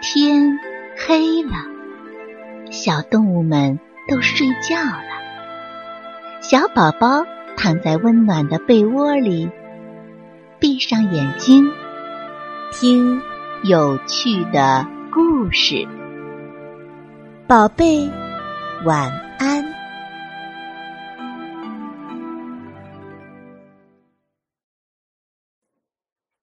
[0.00, 0.56] 天
[0.96, 1.50] 黑了，
[2.70, 5.02] 小动物们都睡觉了。
[6.40, 7.24] 小宝宝
[7.56, 9.50] 躺在温暖的被窝里，
[10.60, 11.68] 闭上眼睛，
[12.72, 13.20] 听
[13.64, 15.84] 有趣的故事。
[17.48, 18.08] 宝贝，
[18.84, 19.10] 晚
[19.40, 19.64] 安。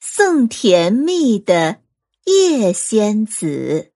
[0.02, 1.85] 送甜蜜的。
[2.26, 3.94] 叶仙子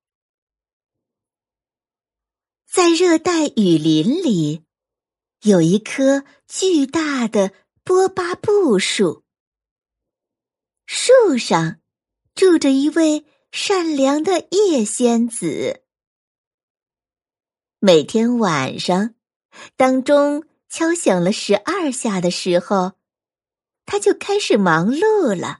[2.67, 4.63] 在热带雨林里，
[5.41, 7.51] 有一棵巨大的
[7.83, 9.23] 波巴布树。
[10.85, 11.81] 树上
[12.35, 15.83] 住着一位善良的叶仙子。
[17.79, 19.15] 每天晚上，
[19.75, 22.93] 当钟敲响了十二下的时候，
[23.87, 25.58] 他就开始忙碌了。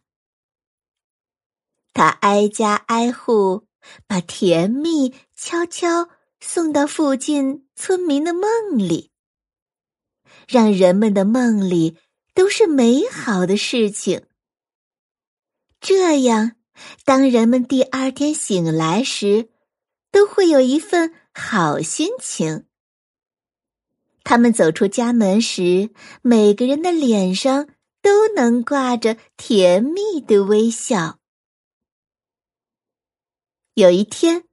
[1.94, 3.68] 他挨家挨户，
[4.08, 9.12] 把甜蜜悄悄送到附近村民的梦里，
[10.48, 11.98] 让人们的梦里
[12.34, 14.24] 都是美好的事情。
[15.82, 16.54] 这样，
[17.06, 19.50] 当人们第二天醒来时，
[20.12, 22.66] 都会有一份好心情。
[24.24, 25.90] 他们走出家门时，
[26.22, 27.68] 每个人的脸上
[28.02, 31.19] 都能挂着甜蜜的微笑。
[33.76, 34.44] 有一天，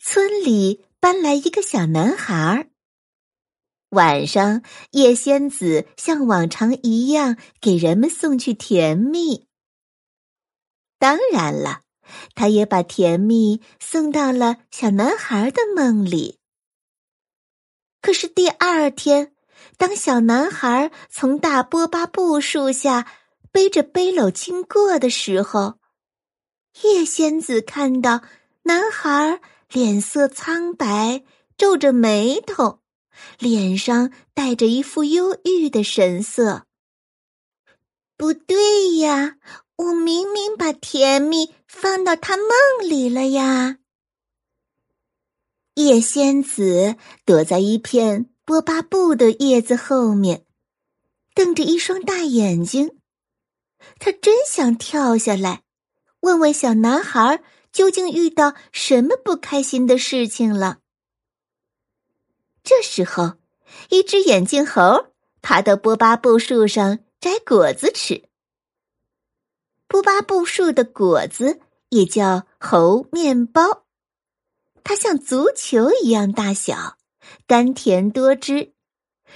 [0.00, 2.68] 村里搬来一个小男孩。
[3.90, 9.46] 晚上，叶仙子像往常一样给人们送去甜蜜。
[10.98, 11.82] 当然了，
[12.34, 16.40] 他也把甜蜜送到了小男孩的梦里。
[18.00, 19.32] 可是第二天，
[19.76, 23.06] 当小男孩从大波巴布树下
[23.52, 25.78] 背着背篓经过的时候，
[26.82, 28.22] 叶仙子看到。
[28.66, 31.22] 男孩脸色苍白，
[31.56, 32.80] 皱着眉头，
[33.38, 36.66] 脸上带着一副忧郁的神色。
[38.16, 39.36] 不对呀，
[39.76, 42.48] 我明明把甜蜜放到他梦
[42.82, 43.78] 里了呀！
[45.74, 50.44] 叶仙子躲在一片波巴布的叶子后面，
[51.36, 52.98] 瞪着一双大眼睛。
[54.00, 55.62] 他真想跳下来，
[56.18, 57.44] 问问小男孩。
[57.76, 60.78] 究竟遇到什么不开心的事情了？
[62.64, 63.34] 这时候，
[63.90, 65.08] 一只眼镜猴
[65.42, 68.30] 爬到波巴布树上摘果子吃。
[69.86, 71.60] 波巴布树的果子
[71.90, 73.84] 也叫猴面包，
[74.82, 76.96] 它像足球一样大小，
[77.46, 78.72] 甘甜多汁，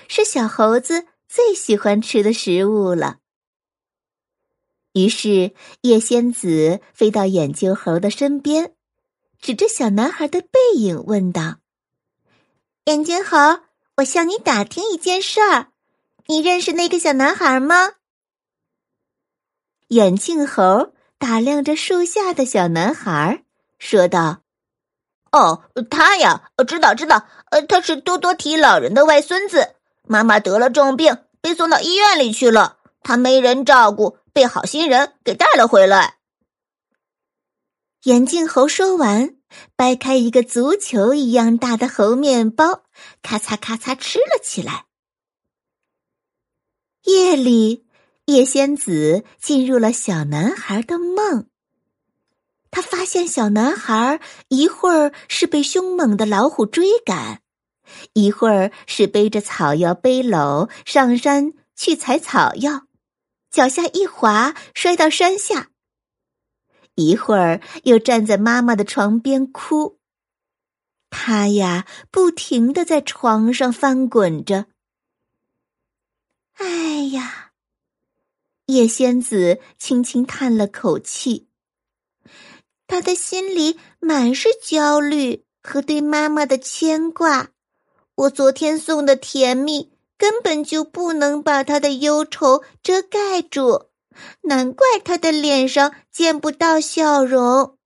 [0.09, 3.20] 是小猴子最喜欢吃的食物了。
[4.93, 5.53] 于是，
[5.83, 8.75] 叶仙子飞到眼镜猴的身边，
[9.41, 11.59] 指着小男孩的背影问道
[12.87, 13.37] ：“眼镜猴，
[13.99, 15.69] 我向你打听一件事儿，
[16.27, 17.93] 你认识那个小男孩吗？”
[19.89, 23.45] 眼镜猴打量着树下的小男孩，
[23.79, 24.43] 说道
[25.31, 36.19] ：“哦，他呀，知道知道，呃，他是多多提老人的外孙子，妈妈得了重病，被送到医院里去了，他没人照顾。”被好心人给带了回来。
[38.05, 39.35] 眼镜猴说完，
[39.75, 42.85] 掰开一个足球一样大的猴面包，
[43.23, 44.87] 咔嚓咔嚓吃了起来。
[47.03, 47.89] 夜里，
[48.27, 51.49] 叶仙子进入了小男孩的梦。
[52.71, 57.43] 他发现小男孩一会儿是被凶猛的老虎追赶，
[58.13, 62.87] 一会儿是背着草药背篓上山去采草药。
[63.51, 65.71] 脚下一滑，摔到山下。
[66.95, 69.99] 一会儿又站在妈妈的床边哭。
[71.11, 74.67] 他呀，不停的在床上翻滚着。
[76.55, 77.53] 哎呀，
[78.67, 81.49] 叶仙子轻轻叹了口气。
[82.87, 87.51] 他的心里满是焦虑和对妈妈的牵挂。
[88.15, 89.93] 我昨天送的甜蜜。
[90.21, 93.87] 根本就不能把他的忧愁遮盖住，
[94.43, 97.79] 难怪他的脸上见不到笑容。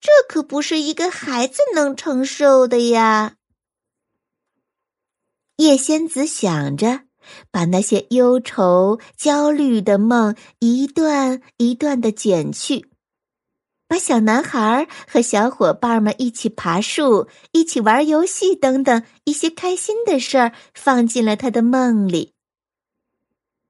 [0.00, 3.34] 这可不是一个孩子能承受的呀！
[5.56, 7.02] 叶仙子想着，
[7.50, 12.90] 把那些忧愁、焦虑的梦一段一段的剪去。
[13.88, 22.32] 把小男孩和小伙伴们一起爬树、一起玩游戏等等一些开心的事儿放进了他的梦里。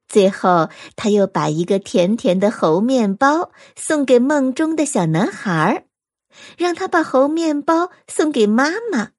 [0.08, 5.86] 最后，他又把一个甜甜的猴面包送给梦中的小男孩，
[6.56, 9.10] 让他把猴面包送给妈妈。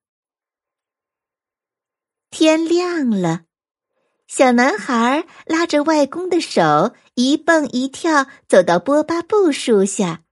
[2.31, 3.43] 天亮了，
[4.27, 10.23] 小男孩拉着外公的手，一蹦一跳走到波巴布树下。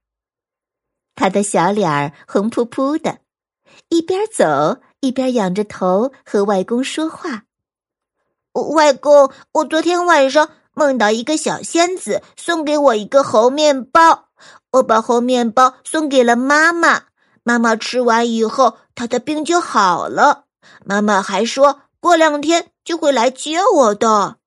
[1.16, 3.18] 他的小脸儿红扑扑的，
[3.88, 7.44] 一边走一边仰着头和外公说话。
[8.52, 14.28] 外公，我昨天晚上梦到一个小仙子送给我一个猴面包，
[14.72, 17.04] 我把猴面包送给了妈妈。
[17.42, 20.44] 妈妈吃完以后，她的病就好了。
[20.84, 24.38] 妈妈还说过两天就会来接我的。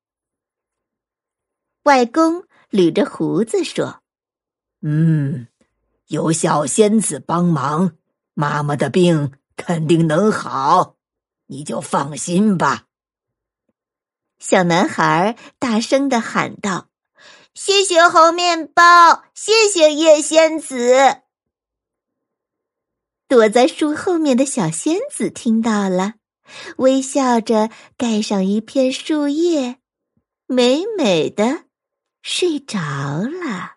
[1.84, 4.00] 外公捋着胡子说
[4.82, 5.48] ：“嗯。”
[6.10, 7.92] 有小仙子帮忙，
[8.34, 10.96] 妈妈的病肯定能好，
[11.46, 12.86] 你就放心吧。
[14.40, 16.88] 小男孩大声的喊道
[17.54, 21.22] ：“谢谢猴面包，谢谢叶仙子。”
[23.28, 26.14] 躲在树后面的小仙子听到了，
[26.78, 29.76] 微笑着盖上一片树叶，
[30.46, 31.66] 美美的
[32.20, 33.76] 睡着了。